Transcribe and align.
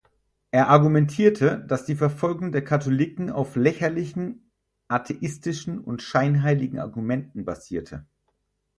Er 0.49 0.67
argumentierte, 0.69 1.63
dass 1.67 1.85
die 1.85 1.93
Verfolgung 1.93 2.51
der 2.51 2.63
Katholiken 2.63 3.29
auf 3.29 3.55
lächerlichen, 3.55 4.49
atheistischen 4.87 5.77
und 5.79 6.01
scheinheiligen 6.01 6.79
Argumenten 6.79 7.45
basierte. 7.45 8.07